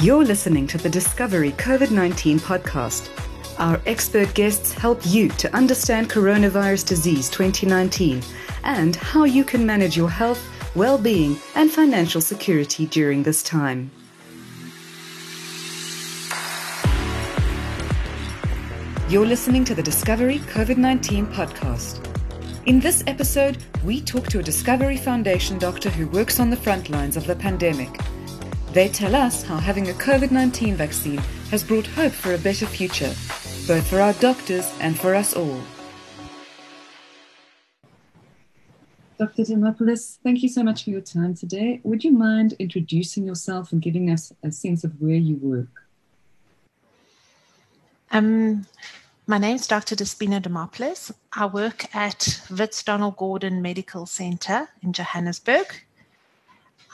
You're 0.00 0.22
listening 0.22 0.68
to 0.68 0.78
the 0.78 0.88
Discovery 0.88 1.50
COVID 1.50 1.90
19 1.90 2.38
podcast. 2.38 3.10
Our 3.58 3.80
expert 3.84 4.32
guests 4.32 4.72
help 4.72 5.00
you 5.04 5.28
to 5.30 5.52
understand 5.52 6.08
coronavirus 6.08 6.86
disease 6.86 7.28
2019 7.30 8.22
and 8.62 8.94
how 8.94 9.24
you 9.24 9.42
can 9.42 9.66
manage 9.66 9.96
your 9.96 10.08
health, 10.08 10.40
well 10.76 10.98
being, 10.98 11.36
and 11.56 11.68
financial 11.68 12.20
security 12.20 12.86
during 12.86 13.24
this 13.24 13.42
time. 13.42 13.90
You're 19.08 19.26
listening 19.26 19.64
to 19.64 19.74
the 19.74 19.82
Discovery 19.82 20.38
COVID 20.38 20.76
19 20.76 21.26
podcast. 21.26 22.04
In 22.66 22.78
this 22.78 23.02
episode, 23.08 23.58
we 23.82 24.00
talk 24.00 24.28
to 24.28 24.38
a 24.38 24.44
Discovery 24.44 24.96
Foundation 24.96 25.58
doctor 25.58 25.90
who 25.90 26.06
works 26.06 26.38
on 26.38 26.50
the 26.50 26.56
front 26.56 26.88
lines 26.88 27.16
of 27.16 27.26
the 27.26 27.34
pandemic. 27.34 27.90
They 28.78 28.88
tell 28.88 29.16
us 29.16 29.42
how 29.42 29.56
having 29.56 29.90
a 29.90 29.92
COVID 29.94 30.30
19 30.30 30.76
vaccine 30.76 31.18
has 31.50 31.64
brought 31.64 31.84
hope 31.84 32.12
for 32.12 32.34
a 32.34 32.38
better 32.38 32.64
future, 32.64 33.12
both 33.66 33.84
for 33.88 34.00
our 34.00 34.12
doctors 34.12 34.72
and 34.78 34.96
for 34.96 35.16
us 35.16 35.34
all. 35.34 35.60
Dr. 39.18 39.42
Demopoulos, 39.42 40.18
thank 40.22 40.44
you 40.44 40.48
so 40.48 40.62
much 40.62 40.84
for 40.84 40.90
your 40.90 41.00
time 41.00 41.34
today. 41.34 41.80
Would 41.82 42.04
you 42.04 42.12
mind 42.12 42.54
introducing 42.60 43.26
yourself 43.26 43.72
and 43.72 43.82
giving 43.82 44.10
us 44.10 44.32
a 44.44 44.52
sense 44.52 44.84
of 44.84 44.92
where 45.00 45.16
you 45.16 45.34
work? 45.42 45.82
Um, 48.12 48.64
my 49.26 49.38
name 49.38 49.56
is 49.56 49.66
Dr. 49.66 49.96
Despina 49.96 50.40
Demopoulos. 50.40 51.10
I 51.32 51.46
work 51.46 51.92
at 51.96 52.40
Wits 52.48 52.84
Donald 52.84 53.16
Gordon 53.16 53.60
Medical 53.60 54.06
Center 54.06 54.68
in 54.82 54.92
Johannesburg. 54.92 55.66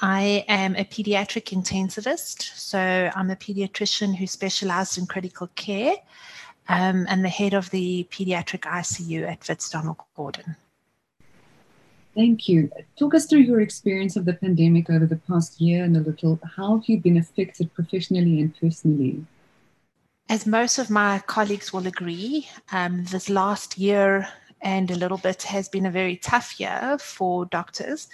I 0.03 0.45
am 0.49 0.75
a 0.77 0.85
pediatric 0.85 1.53
intensivist, 1.53 2.43
so 2.57 3.11
I'm 3.15 3.31
a 3.31 3.37
pediatrician 3.37 4.17
who 4.17 4.27
specializes 4.27 4.99
in 4.99 5.07
critical 5.07 5.49
care 5.55 5.95
um, 6.69 7.07
and 7.09 7.25
the 7.25 7.29
head 7.29 7.55
of 7.55 7.71
the 7.71 8.07
pediatric 8.11 8.63
ICU 8.63 9.29
at 9.31 9.49
Wits 9.49 9.71
Donald 9.71 9.99
Gordon. 10.17 10.57
Thank 12.15 12.49
you. 12.49 12.71
Talk 12.97 13.15
us 13.15 13.27
through 13.27 13.41
your 13.41 13.61
experience 13.61 14.17
of 14.17 14.25
the 14.25 14.35
pandemic 14.35 14.89
over 14.89 15.07
the 15.07 15.17
past 15.17 15.61
year 15.61 15.85
and 15.85 15.97
a 15.97 16.01
little. 16.01 16.39
How 16.57 16.77
have 16.77 16.89
you 16.89 17.01
been 17.01 17.17
affected 17.17 17.75
professionally 17.75 18.41
and 18.41 18.55
personally? 18.57 19.25
As 20.29 20.47
most 20.47 20.79
of 20.79 20.91
my 20.91 21.19
colleagues 21.27 21.73
will 21.73 21.87
agree, 21.87 22.49
um, 22.73 23.05
this 23.05 23.29
last 23.29 23.79
year 23.79 24.29
and 24.63 24.91
a 24.91 24.97
little 24.97 25.19
bit 25.19 25.43
has 25.43 25.69
been 25.69 25.87
a 25.87 25.91
very 25.91 26.17
tough 26.17 26.59
year 26.59 26.97
for 26.99 27.45
doctors. 27.47 28.09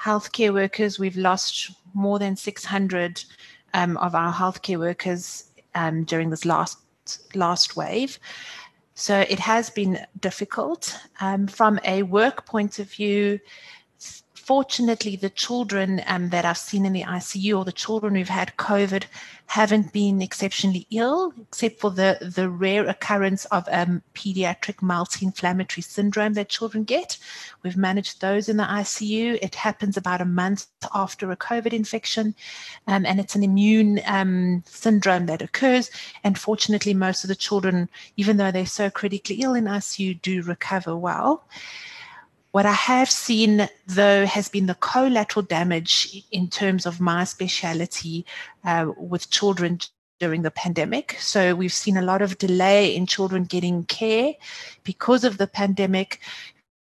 Healthcare 0.00 0.52
workers, 0.52 0.98
we've 0.98 1.16
lost 1.16 1.70
more 1.94 2.18
than 2.18 2.36
600 2.36 3.24
um, 3.74 3.96
of 3.98 4.14
our 4.14 4.32
healthcare 4.32 4.78
workers 4.78 5.50
um, 5.74 6.04
during 6.04 6.30
this 6.30 6.44
last 6.44 6.78
last 7.34 7.76
wave. 7.76 8.18
So 8.94 9.20
it 9.20 9.38
has 9.38 9.70
been 9.70 9.98
difficult. 10.20 10.98
Um, 11.20 11.46
from 11.46 11.78
a 11.84 12.02
work 12.02 12.46
point 12.46 12.78
of 12.78 12.90
view, 12.90 13.38
fortunately, 14.46 15.16
the 15.16 15.28
children 15.28 16.00
um, 16.06 16.28
that 16.28 16.44
I've 16.44 16.56
seen 16.56 16.86
in 16.86 16.92
the 16.92 17.02
ICU 17.02 17.58
or 17.58 17.64
the 17.64 17.72
children 17.72 18.14
who've 18.14 18.28
had 18.28 18.56
COVID 18.56 19.02
haven't 19.46 19.92
been 19.92 20.22
exceptionally 20.22 20.86
ill, 20.92 21.32
except 21.40 21.80
for 21.80 21.90
the, 21.90 22.18
the 22.36 22.48
rare 22.48 22.86
occurrence 22.86 23.44
of 23.46 23.68
um, 23.72 24.02
pediatric 24.14 24.80
multi-inflammatory 24.80 25.82
syndrome 25.82 26.34
that 26.34 26.48
children 26.48 26.84
get. 26.84 27.18
We've 27.64 27.76
managed 27.76 28.20
those 28.20 28.48
in 28.48 28.56
the 28.56 28.62
ICU. 28.62 29.40
It 29.42 29.56
happens 29.56 29.96
about 29.96 30.20
a 30.20 30.24
month 30.24 30.68
after 30.94 31.32
a 31.32 31.36
COVID 31.36 31.72
infection, 31.72 32.32
um, 32.86 33.04
and 33.04 33.18
it's 33.18 33.34
an 33.34 33.42
immune 33.42 34.00
um, 34.06 34.62
syndrome 34.64 35.26
that 35.26 35.42
occurs. 35.42 35.90
And 36.22 36.38
fortunately, 36.38 36.94
most 36.94 37.24
of 37.24 37.28
the 37.28 37.34
children, 37.34 37.88
even 38.16 38.36
though 38.36 38.52
they're 38.52 38.64
so 38.64 38.90
critically 38.90 39.42
ill 39.42 39.54
in 39.54 39.64
ICU, 39.64 40.22
do 40.22 40.42
recover 40.42 40.96
well. 40.96 41.42
What 42.56 42.64
I 42.64 42.72
have 42.72 43.10
seen, 43.10 43.68
though, 43.86 44.24
has 44.24 44.48
been 44.48 44.64
the 44.64 44.76
collateral 44.76 45.44
damage 45.44 46.24
in 46.32 46.48
terms 46.48 46.86
of 46.86 47.02
my 47.02 47.24
speciality 47.24 48.24
uh, 48.64 48.92
with 48.96 49.28
children 49.28 49.80
during 50.20 50.40
the 50.40 50.50
pandemic. 50.50 51.18
So 51.20 51.54
we've 51.54 51.70
seen 51.70 51.98
a 51.98 52.02
lot 52.10 52.22
of 52.22 52.38
delay 52.38 52.96
in 52.96 53.04
children 53.04 53.44
getting 53.44 53.84
care 53.84 54.32
because 54.84 55.22
of 55.22 55.36
the 55.36 55.46
pandemic 55.46 56.20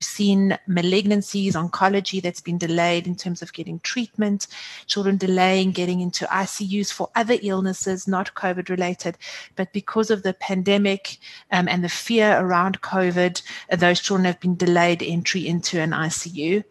seen 0.04 0.58
malignancies, 0.68 1.54
oncology 1.54 2.22
that's 2.22 2.42
been 2.42 2.58
delayed 2.58 3.08
in 3.08 3.16
terms 3.16 3.42
of 3.42 3.54
getting 3.54 3.80
treatment, 3.80 4.48
children 4.88 5.18
delaying 5.18 5.72
getting 5.72 6.02
into 6.02 6.26
ICUs 6.26 6.92
for 6.92 7.10
other 7.16 7.38
illnesses, 7.42 8.08
not 8.08 8.34
COVID 8.36 8.70
related. 8.70 9.18
But 9.56 9.74
because 9.74 10.12
of 10.12 10.24
the 10.24 10.34
pandemic 10.34 11.18
um, 11.52 11.68
and 11.68 11.84
the 11.84 11.90
fear 11.90 12.40
around 12.40 12.82
COVID, 12.82 13.42
those 13.78 14.00
children 14.00 14.26
have 14.26 14.40
been 14.40 14.56
delayed 14.56 15.04
entry 15.04 15.48
into 15.48 15.80
an 15.80 15.92
ICU. 15.92 16.64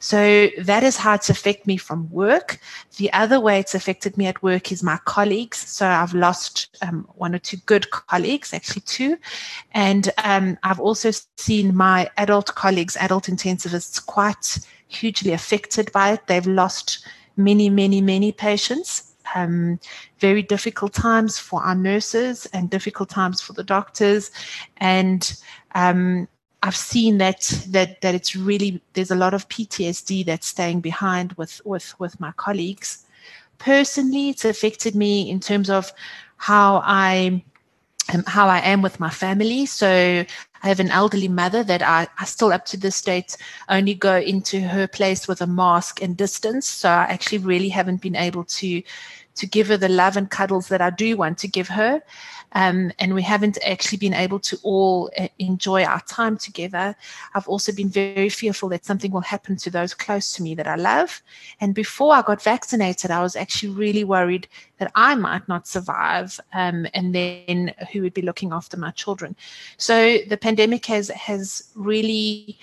So 0.00 0.48
that 0.58 0.82
is 0.82 0.96
how 0.96 1.14
it's 1.14 1.28
affected 1.28 1.66
me 1.66 1.76
from 1.76 2.10
work. 2.10 2.58
The 2.96 3.12
other 3.12 3.38
way 3.38 3.60
it's 3.60 3.74
affected 3.74 4.16
me 4.16 4.26
at 4.26 4.42
work 4.42 4.72
is 4.72 4.82
my 4.82 4.98
colleagues. 5.04 5.58
So 5.58 5.86
I've 5.86 6.14
lost 6.14 6.78
um, 6.80 7.06
one 7.14 7.34
or 7.34 7.38
two 7.38 7.58
good 7.66 7.90
colleagues, 7.90 8.54
actually 8.54 8.80
two. 8.80 9.18
And 9.72 10.10
um, 10.24 10.58
I've 10.62 10.80
also 10.80 11.10
seen 11.36 11.76
my 11.76 12.10
adult 12.16 12.54
colleagues, 12.54 12.96
adult 12.96 13.24
intensivists, 13.24 14.04
quite 14.04 14.58
hugely 14.88 15.32
affected 15.32 15.92
by 15.92 16.12
it. 16.12 16.26
They've 16.26 16.46
lost 16.46 17.06
many, 17.36 17.68
many, 17.68 18.00
many 18.00 18.32
patients. 18.32 19.14
Um, 19.34 19.78
very 20.18 20.42
difficult 20.42 20.94
times 20.94 21.38
for 21.38 21.62
our 21.62 21.74
nurses 21.74 22.46
and 22.46 22.70
difficult 22.70 23.10
times 23.10 23.42
for 23.42 23.52
the 23.52 23.62
doctors. 23.62 24.30
And 24.78 25.30
um, 25.74 26.26
I've 26.62 26.76
seen 26.76 27.18
that 27.18 27.40
that 27.68 28.00
that 28.02 28.14
it's 28.14 28.36
really 28.36 28.80
there's 28.92 29.10
a 29.10 29.16
lot 29.16 29.34
of 29.34 29.48
PTSD 29.48 30.26
that's 30.26 30.46
staying 30.46 30.80
behind 30.80 31.32
with 31.34 31.60
with 31.64 31.98
with 31.98 32.20
my 32.20 32.32
colleagues. 32.32 33.06
Personally, 33.58 34.30
it's 34.30 34.44
affected 34.44 34.94
me 34.94 35.30
in 35.30 35.40
terms 35.40 35.70
of 35.70 35.92
how 36.36 36.82
I 36.84 37.42
um, 38.12 38.24
how 38.26 38.48
I 38.48 38.58
am 38.58 38.82
with 38.82 39.00
my 39.00 39.10
family. 39.10 39.66
So 39.66 39.88
I 40.62 40.68
have 40.68 40.80
an 40.80 40.90
elderly 40.90 41.28
mother 41.28 41.62
that 41.64 41.82
I, 41.82 42.08
I 42.18 42.24
still 42.24 42.52
up 42.52 42.66
to 42.66 42.76
this 42.76 43.00
date 43.00 43.36
only 43.68 43.94
go 43.94 44.16
into 44.16 44.60
her 44.60 44.86
place 44.86 45.26
with 45.28 45.40
a 45.40 45.46
mask 45.46 46.02
and 46.02 46.16
distance. 46.16 46.66
So 46.66 46.88
I 46.88 47.04
actually 47.04 47.38
really 47.38 47.68
haven't 47.70 48.02
been 48.02 48.16
able 48.16 48.44
to 48.44 48.82
to 49.36 49.46
give 49.46 49.68
her 49.68 49.76
the 49.76 49.88
love 49.88 50.16
and 50.16 50.30
cuddles 50.30 50.68
that 50.68 50.80
I 50.80 50.90
do 50.90 51.16
want 51.16 51.38
to 51.38 51.48
give 51.48 51.68
her. 51.68 52.02
Um, 52.52 52.90
and 52.98 53.14
we 53.14 53.22
haven't 53.22 53.58
actually 53.64 53.98
been 53.98 54.12
able 54.12 54.40
to 54.40 54.58
all 54.64 55.08
uh, 55.16 55.28
enjoy 55.38 55.84
our 55.84 56.00
time 56.00 56.36
together. 56.36 56.96
I've 57.34 57.46
also 57.46 57.72
been 57.72 57.88
very 57.88 58.28
fearful 58.28 58.68
that 58.70 58.84
something 58.84 59.12
will 59.12 59.20
happen 59.20 59.56
to 59.56 59.70
those 59.70 59.94
close 59.94 60.32
to 60.32 60.42
me 60.42 60.56
that 60.56 60.66
I 60.66 60.74
love. 60.74 61.22
And 61.60 61.76
before 61.76 62.12
I 62.12 62.22
got 62.22 62.42
vaccinated, 62.42 63.12
I 63.12 63.22
was 63.22 63.36
actually 63.36 63.72
really 63.74 64.02
worried 64.02 64.48
that 64.78 64.90
I 64.96 65.14
might 65.14 65.46
not 65.46 65.68
survive, 65.68 66.40
um, 66.52 66.88
and 66.92 67.14
then 67.14 67.72
who 67.92 68.02
would 68.02 68.14
be 68.14 68.22
looking 68.22 68.52
after 68.52 68.76
my 68.76 68.90
children. 68.90 69.36
So 69.76 70.18
the 70.28 70.36
pandemic 70.36 70.86
has 70.86 71.08
has 71.10 71.70
really, 71.76 72.58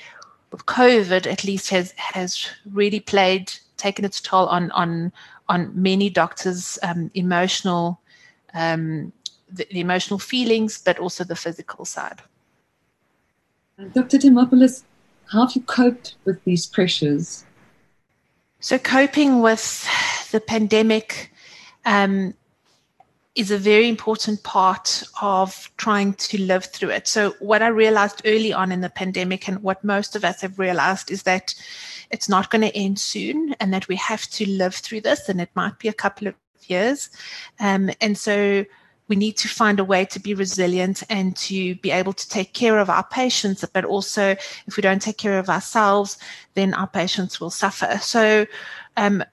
COVID 0.51 1.27
at 1.27 1.43
least 1.45 1.69
has 1.69 1.93
has 1.95 2.49
really 2.73 2.99
played 2.99 3.53
taken 3.77 4.05
its 4.05 4.19
toll 4.19 4.47
on 4.47 4.71
on 4.71 5.11
on 5.49 5.71
many 5.73 6.09
doctors' 6.09 6.77
um, 6.83 7.09
emotional 7.13 8.01
um, 8.53 9.13
the, 9.49 9.67
the, 9.71 9.79
emotional 9.79 10.19
feelings, 10.19 10.77
but 10.77 10.99
also 10.99 11.23
the 11.23 11.35
physical 11.35 11.85
side. 11.85 12.21
Dr. 13.93 14.17
Demopoulos, 14.17 14.83
how 15.31 15.45
have 15.45 15.55
you 15.55 15.61
coped 15.61 16.15
with 16.25 16.43
these 16.43 16.65
pressures? 16.65 17.45
So, 18.59 18.77
coping 18.79 19.41
with 19.41 19.87
the 20.31 20.39
pandemic 20.39 21.31
um, 21.85 22.33
is 23.35 23.51
a 23.51 23.57
very 23.57 23.87
important 23.87 24.41
part 24.41 25.03
of 25.21 25.71
trying 25.77 26.13
to 26.13 26.41
live 26.41 26.65
through 26.65 26.89
it. 26.89 27.07
So, 27.07 27.35
what 27.39 27.61
I 27.61 27.67
realized 27.67 28.23
early 28.25 28.51
on 28.51 28.71
in 28.71 28.81
the 28.81 28.89
pandemic, 28.89 29.47
and 29.47 29.61
what 29.61 29.83
most 29.83 30.15
of 30.15 30.25
us 30.25 30.41
have 30.41 30.57
realized, 30.57 31.11
is 31.11 31.23
that 31.23 31.53
it's 32.11 32.29
not 32.29 32.49
going 32.49 32.61
to 32.61 32.75
end 32.75 32.99
soon 32.99 33.55
and 33.59 33.73
that 33.73 33.87
we 33.87 33.95
have 33.97 34.27
to 34.31 34.49
live 34.49 34.75
through 34.75 35.01
this, 35.01 35.29
and 35.29 35.41
it 35.41 35.49
might 35.55 35.79
be 35.79 35.87
a 35.87 35.93
couple 35.93 36.27
of 36.27 36.35
years. 36.67 37.09
Um, 37.59 37.89
and 38.01 38.17
so, 38.17 38.65
we 39.07 39.15
need 39.15 39.37
to 39.37 39.47
find 39.47 39.79
a 39.79 39.85
way 39.85 40.05
to 40.05 40.19
be 40.19 40.33
resilient 40.33 41.03
and 41.09 41.35
to 41.37 41.75
be 41.75 41.91
able 41.91 42.13
to 42.13 42.27
take 42.29 42.53
care 42.53 42.77
of 42.77 42.89
our 42.89 43.05
patients. 43.05 43.63
But 43.71 43.85
also, 43.85 44.35
if 44.67 44.75
we 44.75 44.81
don't 44.81 45.01
take 45.01 45.17
care 45.17 45.39
of 45.39 45.49
ourselves, 45.49 46.17
then 46.55 46.73
our 46.73 46.87
patients 46.87 47.39
will 47.39 47.49
suffer. 47.49 47.97
So, 48.01 48.45
um, 48.97 49.23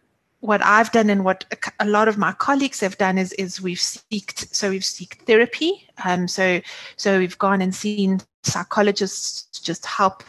what 0.40 0.62
I've 0.62 0.92
done 0.92 1.08
and 1.08 1.24
what 1.24 1.46
a 1.80 1.86
lot 1.86 2.06
of 2.06 2.18
my 2.18 2.32
colleagues 2.32 2.80
have 2.80 2.98
done 2.98 3.16
is 3.16 3.32
is 3.32 3.62
we've 3.62 3.78
seeked 3.78 4.54
so 4.54 4.68
we've 4.68 4.82
seeked 4.82 5.24
therapy. 5.26 5.88
Um, 6.04 6.28
so 6.28 6.60
so 6.96 7.18
we've 7.18 7.38
gone 7.38 7.62
and 7.62 7.74
seen 7.74 8.20
psychologists 8.46 9.60
just 9.60 9.86
help 9.86 10.22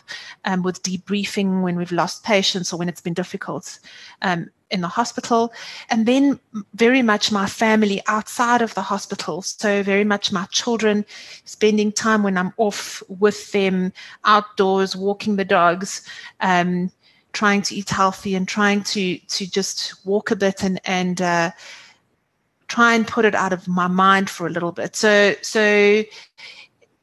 um, 0.45 0.63
with 0.63 0.81
debriefing 0.83 1.62
when 1.62 1.75
we've 1.75 1.91
lost 1.91 2.23
patients 2.23 2.71
or 2.71 2.77
when 2.77 2.89
it's 2.89 3.01
been 3.01 3.13
difficult 3.13 3.79
um, 4.21 4.50
in 4.71 4.81
the 4.81 4.88
hospital. 4.88 5.53
And 5.89 6.06
then 6.06 6.39
very 6.73 7.01
much 7.01 7.31
my 7.31 7.45
family 7.45 8.01
outside 8.07 8.62
of 8.62 8.73
the 8.73 8.81
hospital. 8.81 9.41
So 9.41 9.83
very 9.83 10.03
much 10.03 10.31
my 10.31 10.45
children, 10.45 11.06
spending 11.44 11.91
time 11.91 12.23
when 12.23 12.38
I'm 12.38 12.53
off 12.57 13.03
with 13.07 13.51
them 13.51 13.94
outdoors, 14.23 14.95
walking 14.95 15.35
the 15.35 15.45
dogs, 15.45 16.07
um, 16.39 16.91
trying 17.33 17.61
to 17.63 17.75
eat 17.75 17.89
healthy 17.89 18.33
and 18.33 18.47
trying 18.47 18.81
to 18.81 19.18
to 19.18 19.45
just 19.45 20.06
walk 20.06 20.31
a 20.31 20.35
bit 20.35 20.63
and 20.63 20.79
and 20.85 21.21
uh, 21.21 21.51
try 22.68 22.95
and 22.95 23.06
put 23.07 23.25
it 23.25 23.35
out 23.35 23.53
of 23.53 23.68
my 23.68 23.88
mind 23.88 24.29
for 24.29 24.47
a 24.47 24.50
little 24.50 24.71
bit. 24.71 24.95
So 24.95 25.35
so 25.41 26.03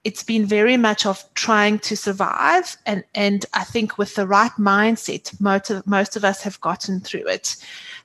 it's 0.05 0.25
been 0.25 0.45
very 0.45 0.77
much 0.77 1.07
of 1.07 1.25
trying 1.35 1.79
to 1.79 1.97
survive 1.97 2.77
and 2.87 3.05
and 3.15 3.47
I 3.55 3.65
think 3.65 3.99
with 3.99 4.15
the 4.15 4.27
right 4.27 4.51
mindset 4.59 5.41
most 5.41 5.71
of, 5.71 5.87
most 5.87 6.17
of 6.17 6.25
us 6.25 6.43
have 6.43 6.61
gotten 6.61 7.01
through 7.01 7.29
it. 7.29 7.57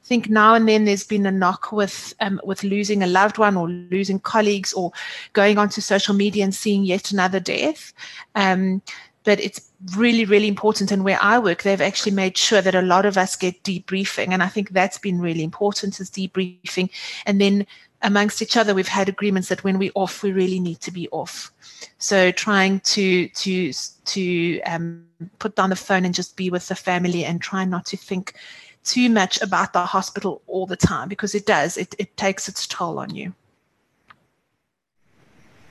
I 0.04 0.06
think 0.08 0.30
now 0.30 0.54
and 0.54 0.70
then 0.70 0.86
there's 0.86 1.04
been 1.04 1.26
a 1.26 1.32
knock 1.32 1.72
with 1.72 2.14
um, 2.20 2.40
with 2.44 2.64
losing 2.64 3.02
a 3.02 3.08
loved 3.08 3.38
one 3.38 3.58
or 3.58 3.68
losing 3.68 4.20
colleagues 4.20 4.74
or 4.74 4.92
going 5.34 5.58
onto 5.58 5.82
social 5.82 6.14
media 6.14 6.44
and 6.44 6.54
seeing 6.54 6.84
yet 6.84 7.12
another 7.12 7.40
death. 7.40 7.94
Um, 8.36 8.82
but 9.28 9.42
it's 9.42 9.70
really, 9.98 10.24
really 10.24 10.48
important. 10.48 10.90
And 10.90 11.04
where 11.04 11.20
I 11.22 11.38
work, 11.38 11.64
they've 11.64 11.82
actually 11.82 12.14
made 12.14 12.38
sure 12.38 12.62
that 12.62 12.76
a 12.76 12.82
lot 12.82 13.06
of 13.06 13.18
us 13.18 13.36
get 13.36 13.62
debriefing. 13.64 14.30
And 14.32 14.42
I 14.42 14.48
think 14.48 14.70
that's 14.70 14.98
been 14.98 15.20
really 15.20 15.44
important 15.44 16.00
is 16.00 16.10
debriefing. 16.10 16.90
And 17.26 17.42
then 17.42 17.68
amongst 18.02 18.42
each 18.42 18.58
other, 18.58 18.74
we've 18.74 18.88
had 18.88 19.10
agreements 19.10 19.50
that 19.50 19.64
when 19.64 19.78
we're 19.80 19.92
off, 19.96 20.24
we 20.24 20.32
really 20.32 20.60
need 20.60 20.80
to 20.82 20.92
be 20.92 21.08
off. 21.10 21.52
So 21.98 22.32
trying 22.32 22.80
to 22.82 23.28
to 23.30 23.72
to 24.06 24.62
um, 24.62 25.06
put 25.40 25.56
down 25.56 25.70
the 25.70 25.76
phone 25.76 26.06
and 26.06 26.14
just 26.14 26.38
be 26.38 26.50
with 26.50 26.68
the 26.68 26.76
family 26.76 27.26
and 27.26 27.42
try 27.42 27.66
not 27.66 27.86
to 27.88 27.98
think 27.98 28.36
too 28.84 29.10
much 29.10 29.42
about 29.42 29.74
the 29.74 29.86
hospital 29.86 30.42
all 30.48 30.66
the 30.66 30.78
time 30.78 31.10
because 31.10 31.36
it 31.36 31.46
does. 31.46 31.78
It 31.78 31.96
it 31.98 32.16
takes 32.18 32.48
its 32.48 32.68
toll 32.68 33.00
on 33.00 33.14
you. 33.14 33.34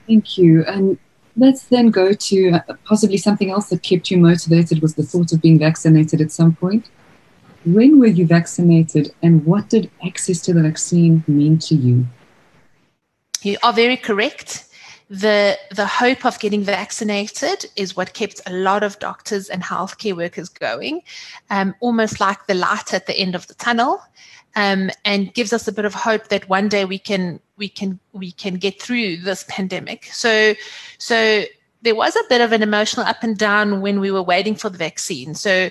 Thank 0.07 0.37
you. 0.37 0.63
And 0.65 0.97
let's 1.35 1.63
then 1.63 1.91
go 1.91 2.13
to 2.13 2.51
uh, 2.51 2.73
possibly 2.85 3.17
something 3.17 3.51
else 3.51 3.69
that 3.69 3.83
kept 3.83 4.09
you 4.09 4.17
motivated 4.17 4.81
was 4.81 4.95
the 4.95 5.03
thought 5.03 5.33
of 5.33 5.41
being 5.41 5.59
vaccinated 5.59 6.21
at 6.21 6.31
some 6.31 6.55
point. 6.55 6.89
When 7.65 7.99
were 7.99 8.07
you 8.07 8.25
vaccinated 8.25 9.13
and 9.21 9.45
what 9.45 9.69
did 9.69 9.89
access 10.05 10.39
to 10.41 10.53
the 10.53 10.61
vaccine 10.61 11.23
mean 11.27 11.59
to 11.59 11.75
you? 11.75 12.05
You 13.41 13.57
are 13.63 13.73
very 13.73 13.97
correct. 13.97 14.65
The, 15.09 15.57
the 15.73 15.85
hope 15.85 16.25
of 16.25 16.39
getting 16.39 16.63
vaccinated 16.63 17.65
is 17.75 17.95
what 17.95 18.13
kept 18.13 18.41
a 18.45 18.51
lot 18.51 18.83
of 18.83 18.99
doctors 18.99 19.47
and 19.47 19.63
healthcare 19.63 20.15
workers 20.15 20.49
going, 20.49 21.01
um, 21.49 21.75
almost 21.79 22.19
like 22.19 22.47
the 22.47 22.53
light 22.53 22.93
at 22.93 23.05
the 23.05 23.17
end 23.17 23.35
of 23.35 23.47
the 23.47 23.53
tunnel. 23.55 24.01
Um, 24.55 24.89
and 25.05 25.31
gives 25.35 25.53
us 25.53 25.67
a 25.67 25.71
bit 25.71 25.85
of 25.85 25.93
hope 25.93 26.29
that 26.29 26.49
one 26.49 26.67
day 26.67 26.83
we 26.83 26.97
can 26.97 27.39
we 27.57 27.69
can 27.69 27.99
we 28.11 28.31
can 28.31 28.55
get 28.55 28.81
through 28.81 29.17
this 29.17 29.45
pandemic. 29.47 30.05
So 30.05 30.55
so 30.97 31.43
there 31.83 31.95
was 31.95 32.15
a 32.15 32.23
bit 32.27 32.41
of 32.41 32.51
an 32.51 32.63
emotional 32.63 33.05
up 33.05 33.21
and 33.21 33.37
down 33.37 33.81
when 33.81 33.99
we 33.99 34.09
were 34.09 34.23
waiting 34.23 34.55
for 34.55 34.69
the 34.69 34.77
vaccine. 34.77 35.35
So 35.35 35.69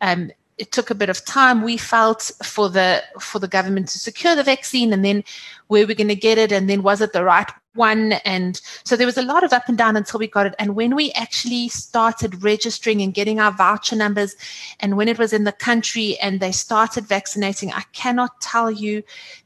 um, 0.00 0.32
it 0.58 0.72
took 0.72 0.90
a 0.90 0.94
bit 0.94 1.08
of 1.08 1.24
time 1.24 1.62
we 1.62 1.76
felt 1.76 2.30
for 2.42 2.68
the 2.68 3.02
for 3.20 3.38
the 3.38 3.48
government 3.48 3.88
to 3.88 3.98
secure 3.98 4.34
the 4.36 4.42
vaccine 4.42 4.92
and 4.92 5.04
then 5.04 5.24
where 5.68 5.86
we're 5.86 5.96
going 5.96 6.08
to 6.08 6.14
get 6.14 6.38
it 6.38 6.52
and 6.52 6.68
then 6.68 6.82
was 6.82 7.00
it 7.00 7.12
the 7.12 7.24
right 7.24 7.50
one? 7.74 8.12
And 8.24 8.60
so 8.84 8.96
there 8.96 9.06
was 9.06 9.18
a 9.18 9.22
lot 9.22 9.42
of 9.42 9.52
up 9.52 9.68
and 9.68 9.76
down 9.76 9.96
until 9.96 10.20
we 10.20 10.28
got 10.28 10.46
it. 10.46 10.54
And 10.60 10.76
when 10.76 10.94
we 10.94 11.10
actually 11.12 11.68
started 11.68 12.44
registering 12.44 13.02
and 13.02 13.12
getting 13.12 13.40
our 13.40 13.50
voucher 13.50 13.96
numbers 13.96 14.36
and 14.78 14.96
when 14.96 15.08
it 15.08 15.18
was 15.18 15.32
in 15.32 15.42
the 15.42 15.52
country 15.52 16.16
and 16.22 16.38
they 16.38 16.52
started 16.52 17.04
vaccinating 17.04 17.72
i 17.72 17.82
cannot 17.92 18.40
tell 18.40 18.70
you 18.70 19.02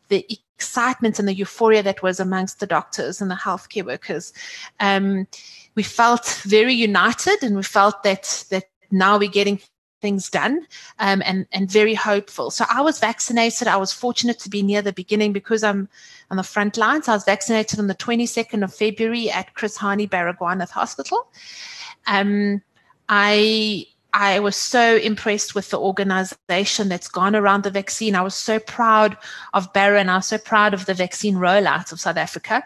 the 0.09 0.27
excitement 0.59 1.19
and 1.19 1.29
the 1.29 1.35
euphoria 1.35 1.83
that 1.83 2.03
was 2.03 2.19
amongst 2.19 2.59
the 2.59 2.67
doctors 2.67 3.21
and 3.21 3.31
the 3.31 3.35
healthcare 3.37 3.87
workers. 3.87 4.33
Um, 4.81 5.29
we 5.77 5.85
felt 5.85 6.43
very 6.45 6.75
united 6.75 7.43
and 7.43 7.55
we 7.55 7.63
felt 7.63 8.03
that 8.03 8.45
that 8.51 8.65
now 8.91 9.19
we're 9.19 9.31
getting 9.31 9.61
things 10.01 10.31
done 10.31 10.67
um, 10.99 11.23
and 11.25 11.47
and 11.53 11.71
very 11.71 11.95
hopeful. 11.95 12.51
So 12.51 12.65
I 12.71 12.81
was 12.81 12.99
vaccinated. 12.99 13.69
I 13.69 13.77
was 13.77 13.93
fortunate 13.93 14.39
to 14.41 14.51
be 14.51 14.63
near 14.63 14.83
the 14.83 14.93
beginning 14.93 15.33
because 15.33 15.65
I'm 15.65 15.89
on 16.31 16.37
the 16.37 16.43
front 16.43 16.77
lines. 16.77 17.09
I 17.09 17.15
was 17.15 17.25
vaccinated 17.25 17.79
on 17.79 17.87
the 17.87 17.95
22nd 17.95 18.63
of 18.63 18.75
February 18.75 19.31
at 19.31 19.55
Chris 19.55 19.79
Hani 19.79 20.09
Baragwanath 20.09 20.71
Hospital. 20.71 21.31
Um, 22.07 22.63
I 23.09 23.87
I 24.15 24.41
was 24.41 24.57
so 24.57 24.97
impressed 24.97 25.55
with 25.55 25.71
the 25.71 25.79
organization 25.79 26.89
that's 26.89 27.09
gone 27.09 27.37
around 27.37 27.63
the 27.63 27.71
vaccine. 27.71 28.15
I 28.15 28.23
was 28.23 28.35
so 28.35 28.59
proud 28.59 29.17
of 29.53 29.73
Barra 29.73 30.01
and 30.01 30.11
I 30.11 30.17
was 30.17 30.27
so 30.27 30.39
proud 30.39 30.73
of 30.75 30.87
the 30.87 30.95
vaccine 30.95 31.37
rollout 31.37 31.93
of 31.93 32.01
South 32.01 32.17
Africa. 32.17 32.65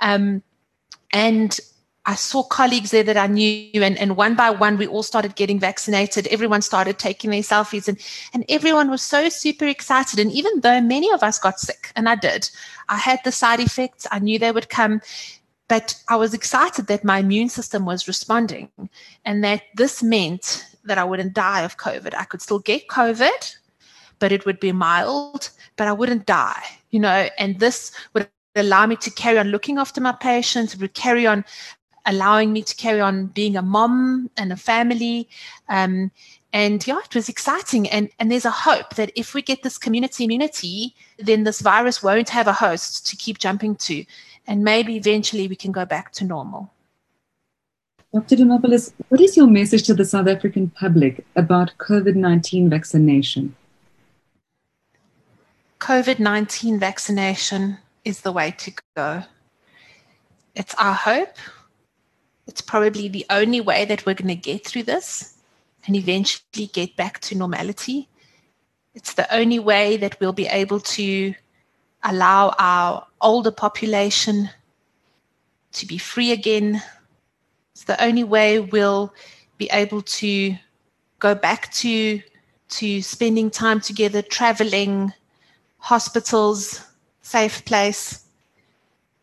Um, 0.00 0.42
and 1.12 1.58
I 2.06 2.14
saw 2.14 2.42
colleagues 2.42 2.92
there 2.92 3.02
that 3.02 3.18
I 3.18 3.26
knew, 3.26 3.82
and, 3.82 3.98
and 3.98 4.16
one 4.16 4.34
by 4.34 4.50
one, 4.50 4.78
we 4.78 4.86
all 4.86 5.02
started 5.02 5.36
getting 5.36 5.60
vaccinated. 5.60 6.26
Everyone 6.28 6.62
started 6.62 6.98
taking 6.98 7.30
their 7.30 7.42
selfies, 7.42 7.88
and, 7.88 7.98
and 8.32 8.44
everyone 8.48 8.90
was 8.90 9.02
so 9.02 9.28
super 9.28 9.66
excited. 9.66 10.18
And 10.18 10.32
even 10.32 10.60
though 10.60 10.80
many 10.80 11.10
of 11.12 11.22
us 11.22 11.38
got 11.38 11.60
sick, 11.60 11.92
and 11.96 12.08
I 12.08 12.14
did, 12.14 12.50
I 12.88 12.96
had 12.96 13.20
the 13.24 13.32
side 13.32 13.60
effects, 13.60 14.06
I 14.10 14.18
knew 14.18 14.38
they 14.38 14.50
would 14.50 14.70
come, 14.70 15.02
but 15.68 15.94
I 16.08 16.16
was 16.16 16.32
excited 16.34 16.86
that 16.86 17.04
my 17.04 17.18
immune 17.18 17.50
system 17.50 17.84
was 17.84 18.08
responding 18.08 18.70
and 19.24 19.44
that 19.44 19.62
this 19.76 20.02
meant 20.02 20.66
that 20.84 20.98
I 20.98 21.04
wouldn't 21.04 21.34
die 21.34 21.62
of 21.62 21.76
COVID. 21.76 22.14
I 22.14 22.24
could 22.24 22.42
still 22.42 22.58
get 22.58 22.88
COVID, 22.88 23.56
but 24.18 24.32
it 24.32 24.46
would 24.46 24.58
be 24.58 24.72
mild, 24.72 25.50
but 25.76 25.86
I 25.86 25.92
wouldn't 25.92 26.26
die, 26.26 26.62
you 26.90 26.98
know, 26.98 27.28
and 27.38 27.60
this 27.60 27.92
would 28.14 28.28
allow 28.56 28.86
me 28.86 28.96
to 28.96 29.10
carry 29.10 29.38
on 29.38 29.48
looking 29.48 29.78
after 29.78 30.00
my 30.00 30.12
patients, 30.12 30.76
would 30.76 30.94
carry 30.94 31.26
on 31.26 31.44
allowing 32.06 32.52
me 32.52 32.62
to 32.62 32.74
carry 32.76 33.00
on 33.00 33.26
being 33.26 33.56
a 33.56 33.62
mom 33.62 34.30
and 34.36 34.52
a 34.52 34.56
family. 34.56 35.28
Um, 35.68 36.10
and 36.52 36.84
yeah, 36.86 36.98
it 37.04 37.14
was 37.14 37.28
exciting. 37.28 37.88
And, 37.88 38.10
and 38.18 38.30
there's 38.30 38.44
a 38.44 38.50
hope 38.50 38.96
that 38.96 39.12
if 39.14 39.34
we 39.34 39.42
get 39.42 39.62
this 39.62 39.78
community 39.78 40.24
immunity, 40.24 40.94
then 41.18 41.44
this 41.44 41.60
virus 41.60 42.02
won't 42.02 42.28
have 42.30 42.48
a 42.48 42.52
host 42.52 43.06
to 43.08 43.16
keep 43.16 43.38
jumping 43.38 43.76
to. 43.76 44.04
And 44.46 44.64
maybe 44.64 44.96
eventually 44.96 45.46
we 45.46 45.56
can 45.56 45.72
go 45.72 45.84
back 45.84 46.12
to 46.12 46.24
normal. 46.24 46.70
Dr. 48.12 48.36
Demopoulos, 48.36 48.92
what 49.08 49.20
is 49.20 49.36
your 49.36 49.46
message 49.46 49.84
to 49.84 49.94
the 49.94 50.04
South 50.04 50.26
African 50.26 50.70
public 50.70 51.24
about 51.36 51.72
COVID 51.78 52.16
19 52.16 52.68
vaccination? 52.68 53.54
COVID 55.78 56.18
19 56.18 56.80
vaccination 56.80 57.78
is 58.04 58.22
the 58.22 58.32
way 58.32 58.52
to 58.58 58.72
go. 58.96 59.22
It's 60.56 60.74
our 60.74 60.94
hope 60.94 61.36
probably 62.70 63.08
the 63.08 63.26
only 63.30 63.60
way 63.60 63.84
that 63.84 64.06
we're 64.06 64.14
going 64.14 64.28
to 64.28 64.36
get 64.36 64.64
through 64.64 64.84
this 64.84 65.34
and 65.84 65.96
eventually 65.96 66.66
get 66.72 66.94
back 66.94 67.18
to 67.18 67.34
normality. 67.34 68.08
It's 68.94 69.14
the 69.14 69.26
only 69.34 69.58
way 69.58 69.96
that 69.96 70.20
we'll 70.20 70.32
be 70.32 70.46
able 70.46 70.78
to 70.78 71.34
allow 72.04 72.54
our 72.60 73.04
older 73.20 73.50
population 73.50 74.50
to 75.72 75.84
be 75.84 75.98
free 75.98 76.30
again. 76.30 76.80
It's 77.72 77.82
the 77.82 78.00
only 78.00 78.22
way 78.22 78.60
we'll 78.60 79.12
be 79.58 79.68
able 79.72 80.02
to 80.02 80.54
go 81.18 81.34
back 81.34 81.72
to 81.82 82.22
to 82.78 83.02
spending 83.02 83.50
time 83.50 83.80
together, 83.80 84.22
traveling, 84.22 85.12
hospitals, 85.78 86.80
safe 87.22 87.64
place. 87.64 88.26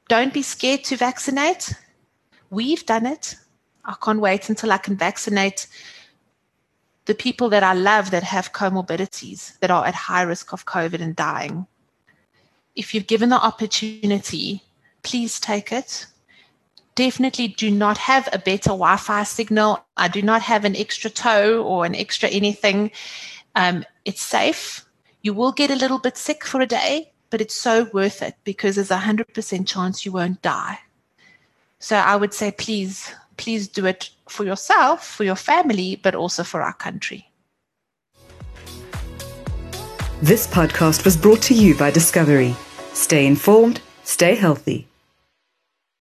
Don't 0.10 0.34
be 0.34 0.42
scared 0.42 0.84
to 0.84 0.98
vaccinate. 0.98 1.72
We've 2.50 2.86
done 2.86 3.06
it. 3.06 3.36
I 3.84 3.96
can't 4.04 4.20
wait 4.20 4.50
until 4.50 4.72
I 4.72 4.78
can 4.78 4.96
vaccinate 4.96 5.68
the 7.06 7.16
people 7.16 7.50
that 7.50 7.64
I 7.64 7.74
love 7.74 8.12
that 8.12 8.24
have 8.24 8.52
comorbidities, 8.52 9.58
that 9.60 9.72
are 9.72 9.86
at 9.86 9.96
high 9.96 10.24
risk 10.24 10.52
of 10.52 10.66
COVID 10.66 11.02
and 11.02 11.16
dying. 11.16 11.66
If 12.76 12.94
you've 12.94 13.08
given 13.08 13.30
the 13.30 13.42
opportunity, 13.42 14.62
please 15.04 15.40
take 15.40 15.72
it. 15.72 16.06
Definitely 16.96 17.48
do 17.50 17.72
not 17.72 17.98
have 17.98 18.28
a 18.34 18.40
better 18.40 18.70
Wi 18.70 18.98
Fi 18.98 19.24
signal. 19.24 19.86
I 19.96 20.10
do 20.10 20.22
not 20.22 20.42
have 20.42 20.66
an 20.66 20.76
extra 20.76 21.10
toe 21.10 21.64
or 21.64 21.86
an 21.86 21.96
extra 21.96 22.28
anything. 22.28 22.92
Um, 23.56 23.86
it's 24.04 24.22
safe. 24.22 24.86
You 25.22 25.34
will 25.34 25.52
get 25.52 25.72
a 25.72 25.76
little 25.76 26.00
bit 26.00 26.18
sick 26.18 26.44
for 26.44 26.60
a 26.60 26.68
day, 26.68 27.14
but 27.30 27.40
it's 27.40 27.56
so 27.56 27.90
worth 27.94 28.22
it 28.22 28.36
because 28.44 28.76
there's 28.76 28.92
a 28.92 28.98
100% 28.98 29.66
chance 29.66 30.06
you 30.06 30.12
won't 30.12 30.42
die. 30.42 30.80
So 31.88 31.96
I 31.96 32.18
would 32.18 32.34
say, 32.34 32.52
please, 32.52 33.10
please 33.38 33.70
do 33.70 33.86
it 33.86 34.10
for 34.28 34.44
yourself, 34.44 35.08
for 35.08 35.24
your 35.24 35.38
family, 35.38 35.96
but 35.96 36.16
also 36.16 36.44
for 36.44 36.62
our 36.62 36.74
country. 36.74 37.32
This 40.22 40.48
podcast 40.48 41.06
was 41.06 41.16
brought 41.16 41.42
to 41.44 41.54
you 41.54 41.78
by 41.78 41.92
Discovery. 41.92 42.58
Stay 42.92 43.26
informed, 43.26 43.80
stay 44.04 44.36
healthy. 44.36 44.87